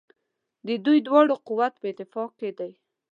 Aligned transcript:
د 0.67 0.69
دوی 0.85 0.99
دواړو 1.07 1.33
قوت 1.47 1.73
په 1.81 1.85
اتفاق 1.91 2.29
کې 2.39 2.49
دی. 2.59 2.71